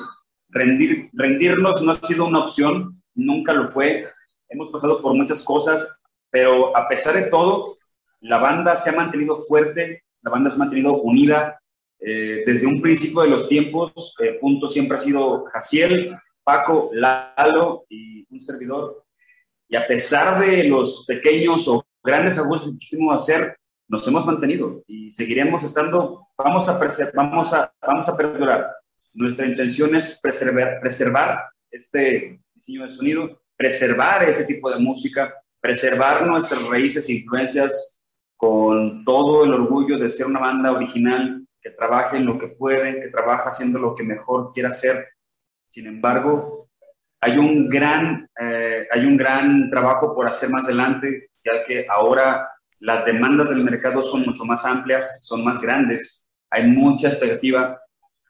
[0.49, 4.07] Rendir, rendirnos no ha sido una opción, nunca lo fue.
[4.49, 5.99] Hemos pasado por muchas cosas,
[6.31, 7.77] pero a pesar de todo,
[8.21, 11.59] la banda se ha mantenido fuerte, la banda se ha mantenido unida.
[11.99, 16.89] Eh, desde un principio de los tiempos, el eh, punto siempre ha sido Jaciel, Paco,
[16.93, 19.05] Lalo y un servidor.
[19.67, 23.55] Y a pesar de los pequeños o grandes ajustes que quisimos hacer,
[23.87, 26.79] nos hemos mantenido y seguiremos estando, vamos a,
[27.15, 28.67] vamos a, vamos a perdurar.
[29.13, 31.39] Nuestra intención es preservar, preservar
[31.71, 37.98] este diseño de sonido, preservar ese tipo de música, preservar nuestras raíces e influencias
[38.39, 43.01] con todo el orgullo de ser una banda original que trabaje en lo que puede,
[43.01, 45.09] que trabaja haciendo lo que mejor quiera hacer.
[45.69, 46.69] Sin embargo,
[47.19, 52.49] hay un gran, eh, hay un gran trabajo por hacer más adelante ya que ahora
[52.79, 57.77] las demandas del mercado son mucho más amplias, son más grandes, hay mucha expectativa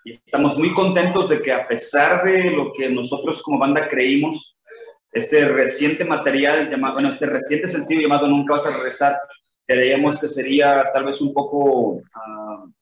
[0.03, 4.57] y estamos muy contentos de que a pesar de lo que nosotros como banda creímos,
[5.11, 9.19] este reciente material, llamado, bueno, este reciente sencillo llamado Nunca vas a regresar,
[9.69, 12.73] creíamos que sería tal vez un poco uh,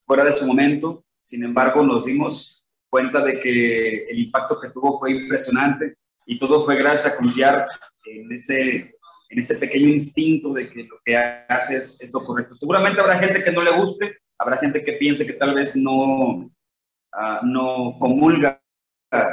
[0.00, 4.98] fuera de su momento, sin embargo nos dimos cuenta de que el impacto que tuvo
[4.98, 5.96] fue impresionante
[6.26, 7.66] y todo fue gracias a confiar
[8.04, 8.94] en ese
[9.30, 12.54] en ese pequeño instinto de que lo que haces es lo correcto.
[12.54, 15.94] Seguramente habrá gente que no le guste, habrá gente que piense que tal vez no,
[15.94, 18.60] uh, no comulga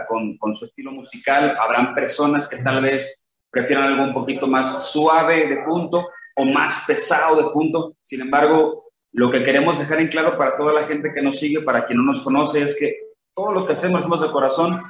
[0.08, 4.90] con, con, su estilo musical, habrán personas que tal vez prefieran algo un poquito más
[4.90, 6.08] suave de punto
[6.40, 7.98] o más pesado de punto.
[8.02, 11.62] Sin embargo, lo que queremos dejar en claro para toda la gente que nos sigue,
[11.62, 12.98] para quien no nos conoce, es que
[13.36, 14.82] todo lo que hacemos, lo hacemos de corazón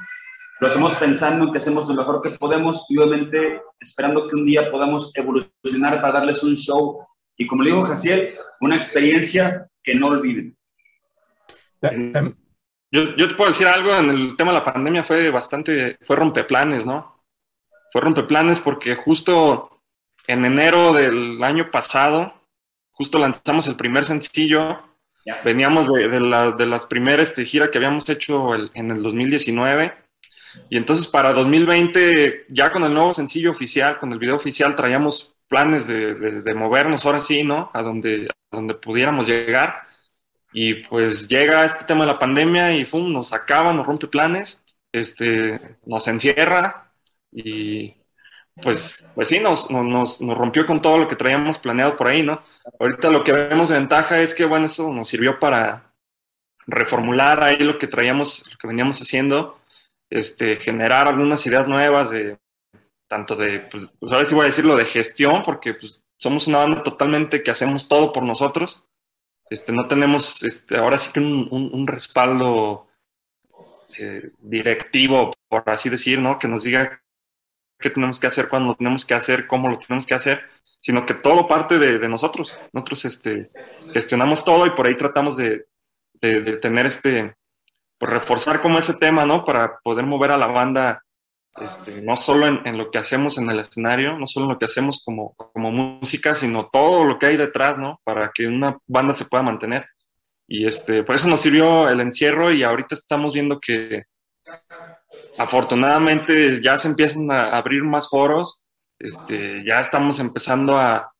[0.60, 4.44] lo hacemos pensando en que hacemos lo mejor que podemos y obviamente esperando que un
[4.44, 9.94] día podamos evolucionar para darles un show y como le dijo Jaciel, una experiencia que
[9.94, 10.54] no olviden.
[12.92, 16.16] Yo, yo, te puedo decir algo en el tema de la pandemia, fue bastante, fue
[16.16, 17.24] rompeplanes, ¿no?
[17.90, 19.79] Fue rompeplanes porque justo
[20.26, 22.34] en enero del año pasado,
[22.92, 24.82] justo lanzamos el primer sencillo,
[25.44, 29.02] veníamos de, de, la, de las primeras este, giras que habíamos hecho el, en el
[29.02, 29.94] 2019
[30.68, 35.34] y entonces para 2020, ya con el nuevo sencillo oficial, con el video oficial, traíamos
[35.48, 37.70] planes de, de, movernos ahora sí, ¿no?
[37.74, 39.88] A donde, a donde pudiéramos llegar.
[40.52, 43.12] Y pues llega este tema de la pandemia y ¡pum!
[43.12, 46.92] nos acaba, nos rompe planes, este, nos encierra
[47.32, 47.94] y
[48.62, 52.22] pues, pues sí, nos, nos, nos rompió con todo lo que traíamos planeado por ahí,
[52.22, 52.42] ¿no?
[52.78, 55.92] Ahorita lo que vemos de ventaja es que, bueno, eso nos sirvió para
[56.66, 59.60] reformular ahí lo que traíamos, lo que veníamos haciendo
[60.10, 62.38] este, generar algunas ideas nuevas de
[63.08, 66.58] tanto de, pues, pues, ahora sí voy a decirlo de gestión, porque pues, somos una
[66.58, 68.84] banda totalmente que hacemos todo por nosotros.
[69.48, 72.86] Este, no tenemos este, ahora sí que un, un, respaldo
[73.98, 76.38] eh, directivo, por así decir, ¿no?
[76.38, 77.02] Que nos diga
[77.80, 80.42] qué tenemos que hacer, cuándo lo tenemos que hacer, cómo lo tenemos que hacer,
[80.80, 82.56] sino que todo parte de, nosotros.
[82.72, 83.50] Nosotros este,
[83.92, 85.66] gestionamos todo y por ahí tratamos de,
[86.20, 87.34] de, de tener este,
[88.00, 89.44] pues, reforzar como ese tema, ¿no?
[89.44, 91.04] Para poder mover a la banda,
[91.60, 94.64] este, no solo en, lo que hacemos en el escenario, no solo en lo que
[94.64, 98.00] hacemos como, como música, sino todo lo que hay detrás, ¿no?
[98.02, 99.86] Para que una banda se pueda mantener.
[100.48, 104.04] Y este, por eso nos sirvió el encierro y ahorita estamos viendo que
[105.40, 108.60] afortunadamente ya se empiezan a abrir más foros,
[108.98, 111.10] este, ya estamos empezando a,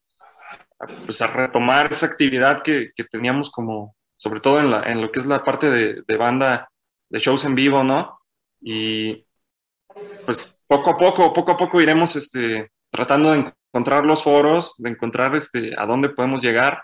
[1.07, 5.11] pues a retomar esa actividad que, que, teníamos como, sobre todo en, la, en, lo
[5.11, 6.69] que es la parte de, de banda
[7.09, 8.21] de shows en vivo, ¿no?
[8.61, 9.25] Y,
[10.27, 14.91] pues poco a poco, poco a poco iremos este, tratando de encontrar los foros, de
[14.91, 16.83] encontrar este, a dónde podemos llegar.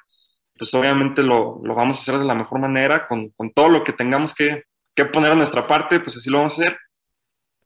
[0.58, 3.84] Pues obviamente lo, lo vamos a hacer de la mejor manera, con, con todo lo
[3.84, 4.64] que tengamos que,
[4.94, 6.78] que, poner a nuestra parte, pues así lo vamos a hacer.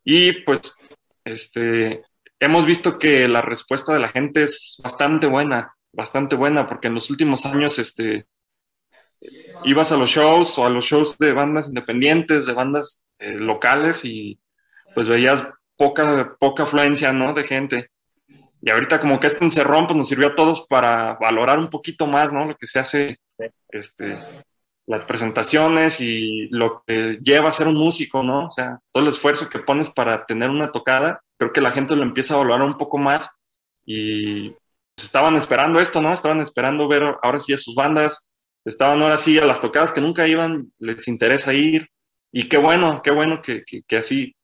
[0.04, 0.76] Y pues
[1.24, 2.02] este,
[2.38, 6.94] hemos visto que la respuesta de la gente es bastante buena, bastante buena, porque en
[6.94, 8.26] los últimos años este,
[9.64, 14.04] ibas a los shows o a los shows de bandas independientes, de bandas eh, locales
[14.04, 14.40] y
[14.94, 15.46] pues veías
[15.76, 17.32] poca, poca afluencia, ¿no?
[17.34, 17.90] De gente.
[18.62, 22.06] Y ahorita como que este encerrón pues nos sirvió a todos para valorar un poquito
[22.06, 22.44] más, ¿no?
[22.46, 23.20] Lo que se hace,
[23.70, 24.18] este,
[24.90, 28.48] las presentaciones y lo que lleva a ser un músico, ¿no?
[28.48, 31.94] O sea, todo el esfuerzo que pones para tener una tocada, creo que la gente
[31.94, 33.30] lo empieza a valorar un poco más
[33.86, 36.12] y pues, estaban esperando esto, ¿no?
[36.12, 38.26] Estaban esperando ver ahora sí a sus bandas,
[38.64, 41.88] estaban ahora sí a las tocadas que nunca iban, les interesa ir
[42.32, 44.34] y qué bueno, qué bueno que, que, que así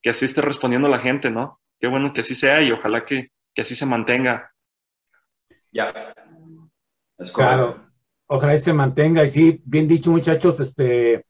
[0.00, 1.60] que así esté respondiendo la gente, ¿no?
[1.78, 4.50] Qué bueno que así sea y ojalá que, que así se mantenga.
[5.70, 6.14] Ya.
[7.18, 7.89] Es claro.
[8.32, 9.24] Ojalá se mantenga.
[9.24, 11.24] Y sí, bien dicho, muchachos, este,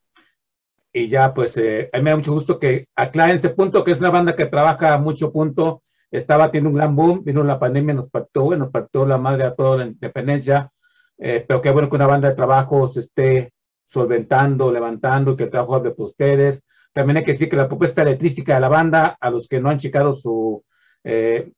[0.93, 3.93] y ya, pues, eh, a mí me da mucho gusto que aclaren ese punto, que
[3.93, 7.95] es una banda que trabaja mucho punto, estaba teniendo un gran boom, vino la pandemia,
[7.95, 10.71] nos partió, nos partió la madre a toda la independencia,
[11.17, 13.55] eh, pero qué bueno que una banda de trabajo se esté
[13.87, 18.55] solventando, levantando, que el trabajo de ustedes, también hay que decir que la propuesta letrística
[18.55, 20.63] de la banda, a los que no han checado su
[21.05, 21.51] eh,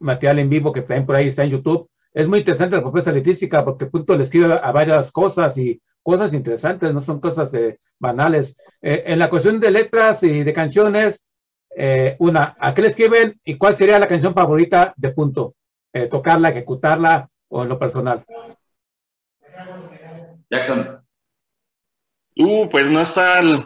[0.00, 3.12] material en vivo, que también por ahí está en YouTube, es muy interesante la propuesta
[3.12, 7.78] letrística porque punto le escribe a varias cosas y cosas interesantes, no son cosas eh,
[7.98, 8.56] banales.
[8.80, 11.26] Eh, en la cuestión de letras y de canciones,
[11.76, 15.54] eh, una, ¿a qué le escriben y cuál sería la canción favorita de punto?
[15.92, 18.24] Eh, tocarla, ejecutarla o en lo personal.
[20.50, 21.02] Jackson.
[22.36, 23.64] Uh, pues no está el,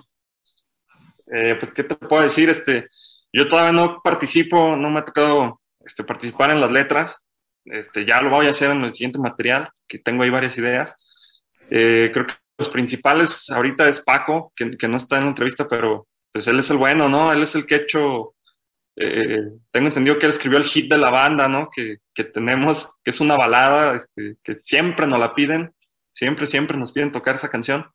[1.33, 2.49] eh, pues, ¿qué te puedo decir?
[2.49, 2.89] Este,
[3.33, 7.25] yo todavía no participo, no me ha tocado este, participar en las letras.
[7.67, 10.95] Este, ya lo voy a hacer en el siguiente material, que tengo ahí varias ideas.
[11.71, 15.69] Eh, creo que los principales ahorita es Paco, que, que, no está en la entrevista,
[15.69, 17.33] pero pues él es el bueno, ¿no?
[17.33, 18.35] Él es el que ha hecho,
[18.97, 21.69] eh, tengo entendido que él escribió el hit de la banda, ¿no?
[21.75, 25.75] Que, que tenemos, que es una balada, este, que siempre nos la piden,
[26.11, 27.87] siempre, siempre nos piden tocar esa canción.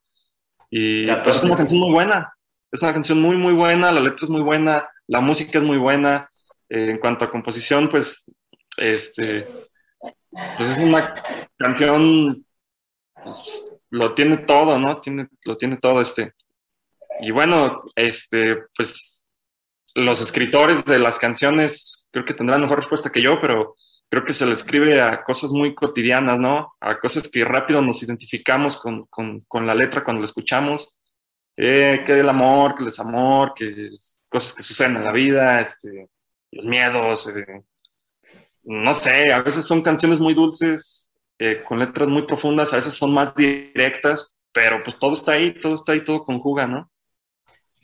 [0.70, 2.34] Y pues, es una canción muy buena,
[2.72, 5.78] es una canción muy, muy buena, la letra es muy buena, la música es muy
[5.78, 6.30] buena.
[6.72, 8.24] Eh, en cuanto a composición, pues,
[8.82, 9.48] este,
[10.30, 11.16] pues es una
[11.58, 12.46] canción,
[13.14, 15.00] pues, lo tiene todo, ¿no?
[15.00, 16.34] Tiene, lo tiene todo este.
[17.20, 19.24] Y bueno, este, pues
[19.94, 23.76] los escritores de las canciones creo que tendrán mejor respuesta que yo, pero
[24.10, 26.74] creo que se le escribe a cosas muy cotidianas, ¿no?
[26.80, 30.96] A cosas que rápido nos identificamos con, con, con la letra cuando la escuchamos
[31.58, 33.92] eh, que el amor, que el desamor, que
[34.30, 36.10] cosas que suceden en la vida, este,
[36.52, 37.64] los miedos, eh,
[38.64, 42.94] no sé, a veces son canciones muy dulces, eh, con letras muy profundas, a veces
[42.94, 46.90] son más directas, pero pues todo está ahí, todo está ahí, todo conjuga, ¿no?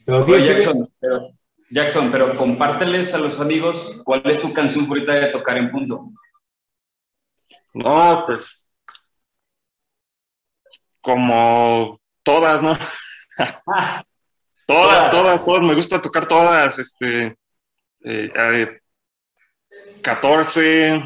[0.06, 1.30] Oye, Jackson, pero,
[1.70, 6.10] Jackson, pero compárteles a los amigos cuál es tu canción favorita de tocar en punto.
[7.74, 8.68] No, pues
[11.00, 12.76] como todas, ¿no?
[14.66, 17.36] todas, todas, todas, me gusta tocar todas, este,
[18.04, 18.80] eh,
[20.02, 21.02] 14,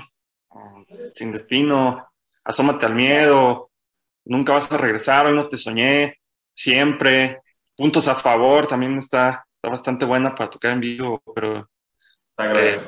[1.15, 2.09] Sin Destino,
[2.45, 3.71] Asómate al Miedo,
[4.25, 6.19] Nunca vas a regresar, hoy no te soñé,
[6.55, 7.43] Siempre,
[7.77, 11.69] Puntos a Favor, también está, está bastante buena para tocar en vivo, pero
[12.39, 12.79] eh,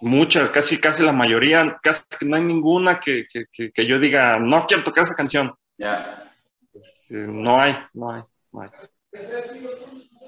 [0.00, 4.66] muchas, casi, casi la mayoría, casi no hay ninguna que, que, que yo diga, no
[4.66, 5.54] quiero tocar esa canción.
[5.78, 6.32] Ya.
[6.74, 8.22] Este, no hay, no hay.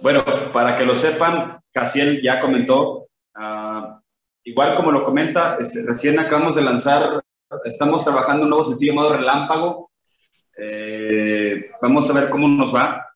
[0.01, 4.01] Bueno, para que lo sepan, Casiel ya comentó, uh,
[4.49, 7.23] igual como lo comenta, este, recién acabamos de lanzar,
[7.65, 9.91] estamos trabajando un nuevo sencillo modo relámpago,
[10.57, 13.07] eh, vamos a ver cómo nos va,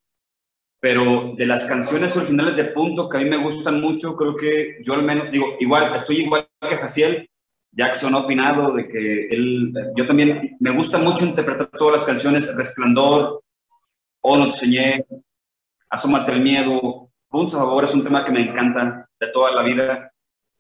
[0.79, 4.79] pero de las canciones originales de punto que a mí me gustan mucho, creo que
[4.85, 7.29] yo al menos, digo, igual, estoy igual que Jaciel,
[7.75, 12.55] Jackson ha opinado de que él, yo también me gusta mucho interpretar todas las canciones,
[12.55, 13.43] Resplandor,
[14.21, 15.07] o no te enseñé,
[15.89, 19.63] asómate el miedo, puntos a favor es un tema que me encanta de toda la
[19.63, 20.12] vida,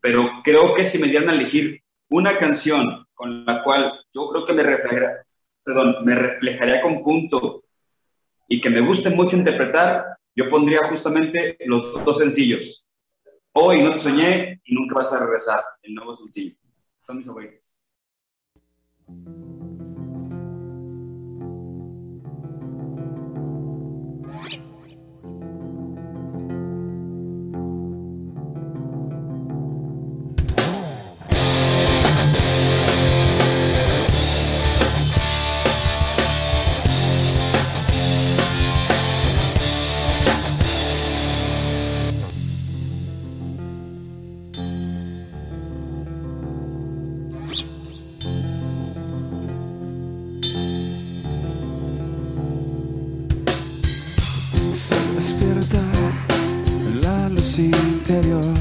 [0.03, 1.81] pero creo que si me dieran a elegir
[2.11, 5.25] una canción con la cual yo creo que me reflejaría,
[5.63, 7.65] perdón, me reflejaría con punto
[8.49, 12.89] y que me guste mucho interpretar, yo pondría justamente los dos sencillos.
[13.53, 16.57] Hoy no te soñé y nunca vas a regresar, el nuevo sencillo.
[17.01, 17.81] Son mis favoritos.
[54.73, 55.83] comienza a despertar
[57.03, 58.55] la luz interior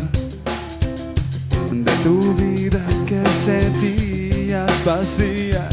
[1.71, 5.69] de tu vida que sentías vacía.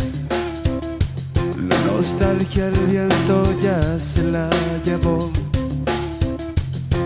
[1.68, 4.48] La nostalgia, el viento ya se la
[4.84, 5.32] llevó.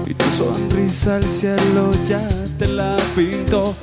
[0.07, 2.29] Y tu sonrisa al cielo ya
[2.59, 3.75] te la pintó.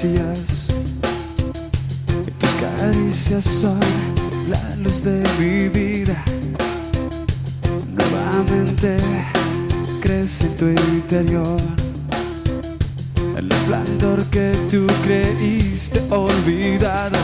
[0.00, 0.68] Fantasías.
[2.26, 3.80] Y tus caricias son
[4.48, 6.16] la luz de mi vida.
[7.92, 8.96] Nuevamente
[10.00, 11.60] crece en tu interior.
[13.36, 17.18] El esplendor que tú creíste olvidado.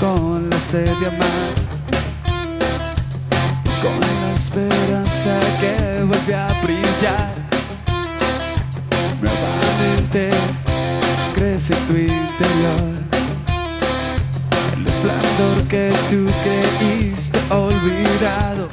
[0.00, 1.54] Con la sed de amar
[3.64, 7.32] y con la esperanza que vuelve a brillar.
[9.22, 10.30] Nuevamente
[11.34, 12.96] crece tu interior
[14.74, 18.68] el esplendor que tú creíste olvidado.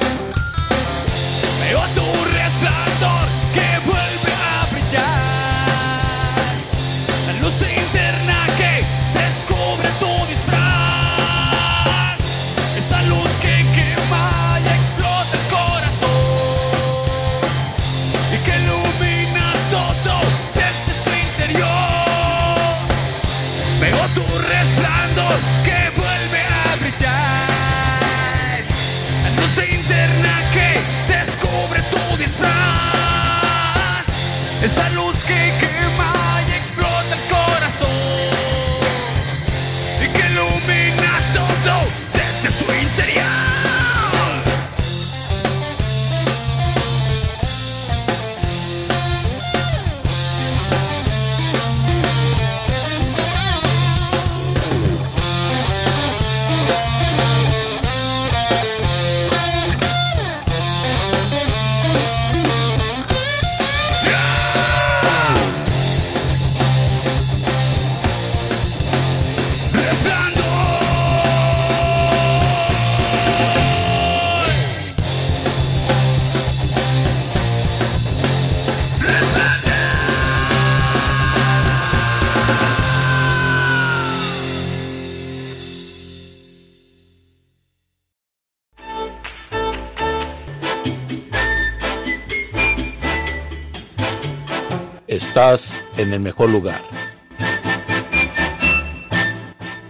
[95.14, 96.82] Estás en el mejor lugar.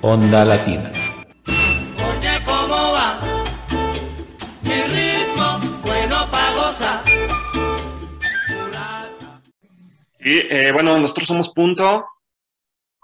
[0.01, 0.91] Onda Latina.
[1.47, 3.21] Oye, ¿cómo va?
[4.63, 7.03] Mi ritmo, bueno gozar.
[10.19, 12.05] Eh, bueno, nosotros somos Punto,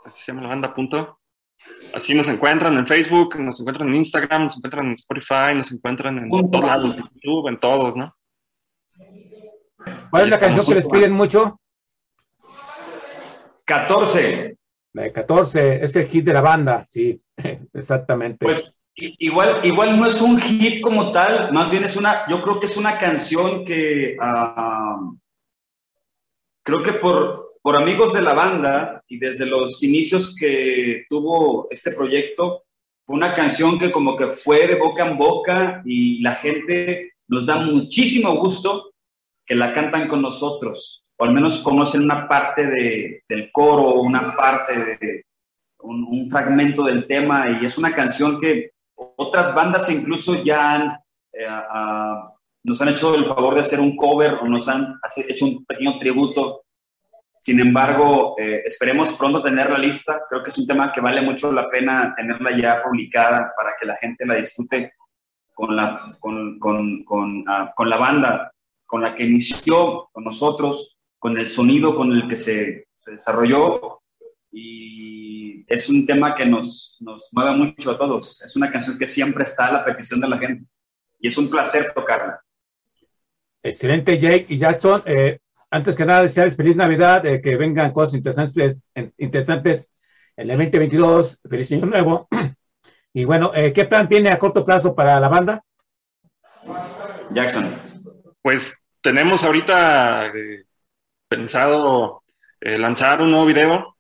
[0.03, 1.21] así se llama la banda Punto.
[1.93, 6.17] Así nos encuentran en Facebook, nos encuentran en Instagram, nos encuentran en Spotify, nos encuentran
[6.17, 6.49] en Punto.
[6.49, 8.13] todos lados, en YouTube, en todos, ¿no?
[10.11, 11.61] ¿Cuál es la canción que les piden mucho?
[13.69, 14.57] 14.
[14.93, 17.21] La de 14, es el hit de la banda, sí,
[17.73, 18.43] exactamente.
[18.43, 22.59] Pues igual, igual no es un hit como tal, más bien es una, yo creo
[22.59, 24.17] que es una canción que
[26.63, 31.91] creo que por, por amigos de la banda y desde los inicios que tuvo este
[31.91, 32.63] proyecto,
[33.05, 37.45] fue una canción que como que fue de boca en boca y la gente nos
[37.45, 38.93] da muchísimo gusto
[39.45, 44.35] que la cantan con nosotros, o al menos conocen una parte de- del coro, una
[44.35, 45.23] parte de,
[45.81, 50.91] un, un fragmento del tema y es una canción que otras bandas incluso ya han,
[51.33, 54.95] eh, ah, nos han hecho el favor de hacer un cover o nos han
[55.27, 56.63] hecho un pequeño tributo.
[57.37, 60.21] Sin embargo, eh, esperemos pronto tener la lista.
[60.29, 63.85] Creo que es un tema que vale mucho la pena tenerla ya publicada para que
[63.85, 64.91] la gente la disfrute
[65.53, 68.51] con la, con, con, con, ah, con la banda.
[68.85, 74.01] con la que inició con nosotros, con el sonido con el que se, se desarrolló
[74.51, 78.41] y es un tema que nos, nos mueve mucho a todos.
[78.41, 80.65] Es una canción que siempre está a la petición de la gente
[81.19, 82.41] y es un placer tocarla.
[83.61, 85.03] Excelente, Jake y Jackson.
[85.05, 85.39] Eh,
[85.69, 89.89] antes que nada, desearles feliz Navidad, eh, que vengan cosas interesantes, en, interesantes
[90.35, 91.41] en el 2022.
[91.47, 92.27] Feliz año nuevo.
[93.11, 95.63] Y bueno, eh, ¿qué plan tiene a corto plazo para la banda?
[97.31, 97.65] Jackson.
[98.39, 100.65] Pues tenemos ahorita eh,
[101.29, 102.23] pensado
[102.59, 103.95] eh, lanzar un nuevo video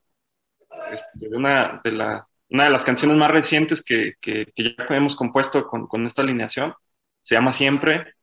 [0.91, 5.15] este, de una de, la, una las canciones más recientes que, que, que ya hemos
[5.15, 6.73] compuesto con, con, esta alineación.
[7.23, 8.15] Se llama Siempre.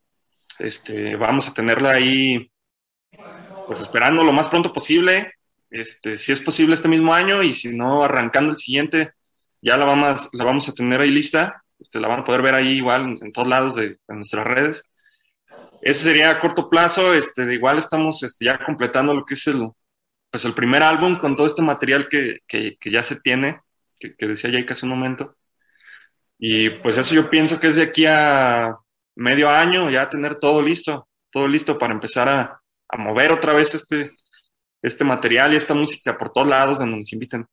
[0.59, 2.51] Este, vamos a tenerla ahí,
[3.67, 5.33] pues esperando lo más pronto posible.
[5.71, 9.13] Este, si es posible este mismo año y si no, arrancando el siguiente,
[9.61, 11.63] ya la vamos, la vamos a tener ahí lista.
[11.79, 14.47] Este, la van a poder ver ahí igual en, en todos lados de, de, nuestras
[14.47, 14.83] redes.
[15.87, 17.15] Ese sería a corto plazo.
[17.15, 19.71] Este, de igual estamos este, ya completando lo que es el,
[20.33, 23.61] pues el primer álbum con todo este material que, que, que ya se tiene,
[24.01, 25.37] que, que decía Jake hace un momento.
[26.41, 28.77] Y pues eso yo pienso que es de aquí a
[29.15, 33.73] medio año ya tener todo listo, todo listo para empezar a, a mover otra vez
[33.77, 34.11] este,
[34.83, 37.47] este material y esta música por todos lados donde nos inviten.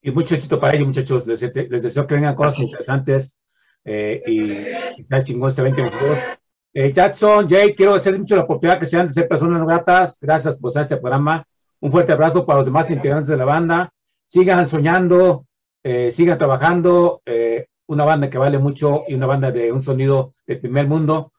[0.00, 1.26] Y mucho éxito para ellos, muchachos.
[1.26, 3.36] Les, les deseo que vengan cosas interesantes
[3.84, 6.39] eh, y tal chingón este 2022.
[6.72, 10.16] Eh, Jackson, Jay, quiero hacer mucho la oportunidad que sean de ser personas gratas.
[10.20, 11.44] Gracias por estar este programa.
[11.80, 13.92] Un fuerte abrazo para los demás integrantes de la banda.
[14.26, 15.46] Sigan soñando,
[15.82, 17.22] eh, sigan trabajando.
[17.26, 21.32] Eh, una banda que vale mucho y una banda de un sonido de primer mundo.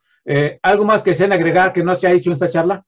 [0.61, 2.85] ¿Algo más que sean agregar que no se ha dicho en esta charla?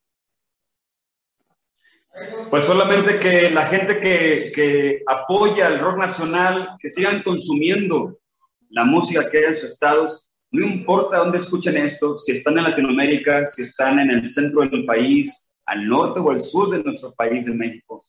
[2.49, 8.19] Pues solamente que la gente que, que apoya el rock nacional, que sigan consumiendo
[8.69, 12.65] la música que hay en sus estados, no importa dónde escuchen esto, si están en
[12.65, 17.11] Latinoamérica, si están en el centro del país, al norte o al sur de nuestro
[17.15, 18.05] país de México,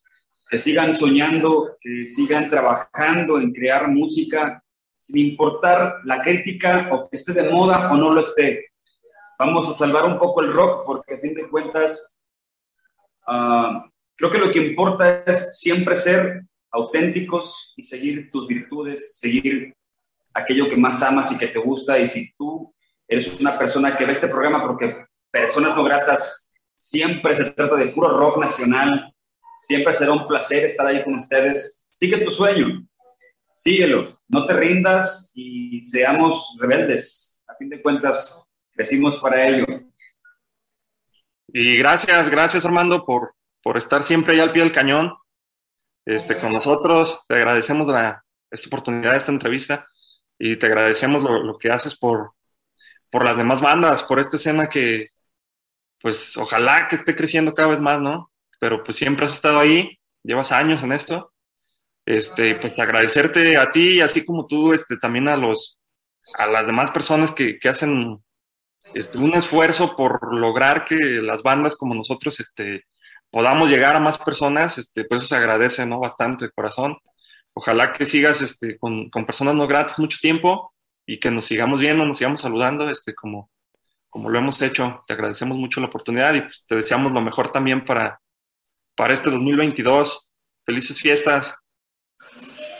[0.51, 4.63] que sigan soñando, que sigan trabajando en crear música,
[4.99, 8.67] sin importar la crítica o que esté de moda o no lo esté.
[9.39, 12.15] Vamos a salvar un poco el rock porque a fin de cuentas,
[13.27, 16.43] uh, creo que lo que importa es siempre ser
[16.73, 19.75] auténticos y seguir tus virtudes, seguir
[20.35, 21.99] aquello que más amas y que te gusta.
[21.99, 22.75] Y si tú
[23.09, 27.87] eres una persona que ve este programa, porque Personas No Gratas siempre se trata de
[27.87, 29.13] puro rock nacional,
[29.61, 31.87] siempre será un placer estar ahí con ustedes.
[31.89, 32.87] Sigue tu sueño,
[33.55, 37.43] síguelo, no te rindas y seamos rebeldes.
[37.47, 39.65] A fin de cuentas, crecimos para ello.
[41.49, 45.15] Y gracias, gracias Armando por, por estar siempre ahí al pie del cañón
[46.05, 47.21] este, con nosotros.
[47.29, 49.87] Te agradecemos la, esta oportunidad, esta entrevista
[50.39, 52.33] y te agradecemos lo, lo, que haces por,
[53.11, 55.09] por las demás bandas, por esta escena que,
[56.01, 58.31] pues, ojalá que esté creciendo cada vez más, ¿no?
[58.61, 61.33] Pero pues siempre has estado ahí, llevas años en esto.
[62.07, 65.81] Este, pues agradecerte a ti, así como tú, este, también a los,
[66.35, 68.23] a las demás personas que, que hacen
[68.95, 72.85] este, un esfuerzo por lograr que las bandas como nosotros, este,
[73.31, 76.01] podamos llegar a más personas, este, pues eso se agradece, ¿no?
[76.01, 76.99] Bastante corazón
[77.55, 80.75] ojalá que sigas este, con, con, personas no gratis mucho tiempo
[81.07, 83.51] y que nos sigamos viendo, nos sigamos saludando, este, como,
[84.11, 85.03] como lo hemos hecho.
[85.07, 88.21] Te agradecemos mucho la oportunidad y pues, te deseamos lo mejor también para,
[88.97, 90.31] para este 2022.
[90.65, 91.55] Felices fiestas.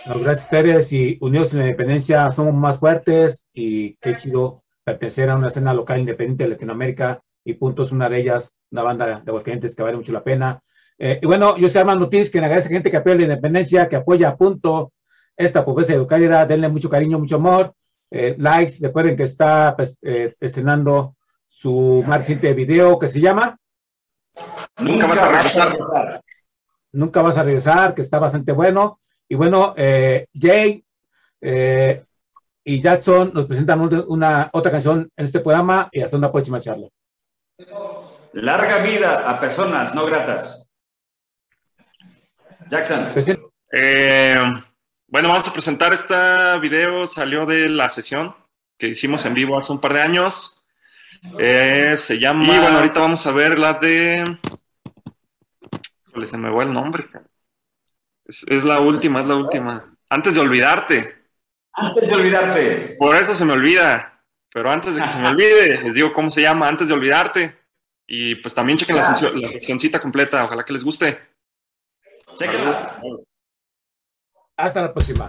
[0.07, 4.63] No, gracias a ustedes y unidos en la independencia somos más fuertes y qué chido
[4.85, 8.83] pertenecer a una escena local independiente de Latinoamérica y Punto es una de ellas, una
[8.83, 10.63] banda de Aguascalientes que vale mucho la pena.
[10.99, 13.89] Eh, y bueno, yo soy Armando Ortiz, quien agradece a gente que apoya la independencia,
[13.89, 14.93] que apoya a punto
[15.37, 17.75] esta pobreza localidad, denle mucho cariño, mucho amor,
[18.11, 21.17] eh, likes, recuerden que está pues, eh, estrenando
[21.49, 23.57] su más reciente video que se llama
[24.79, 26.21] Nunca, vas a regresar.
[26.93, 29.01] Nunca vas a regresar, que está bastante bueno.
[29.29, 30.85] Y bueno, Jay
[32.65, 36.89] y Jackson nos presentan una, otra canción en este programa y hasta una próxima charla.
[38.33, 40.64] Larga vida a personas no gratas.
[42.71, 43.13] Jackson.
[43.73, 44.37] Eh,
[45.07, 46.15] bueno, vamos a presentar este
[46.61, 48.35] video, salió de la sesión
[48.79, 50.63] que hicimos en vivo hace un par de años.
[51.39, 52.45] Eh, se llama.
[52.45, 54.25] Y bueno, ahorita vamos a ver la de.
[56.27, 57.07] Se me va el nombre.
[58.27, 59.97] Es, es, la última, es la última.
[60.09, 61.15] Antes de olvidarte.
[61.73, 62.97] Antes de olvidarte.
[62.99, 64.23] Por eso se me olvida.
[64.53, 67.59] Pero antes de que se me olvide, les digo cómo se llama, antes de olvidarte.
[68.07, 71.34] Y pues también chequen la, sesión, la sesioncita completa, ojalá que les guste.
[74.57, 75.29] Hasta la próxima.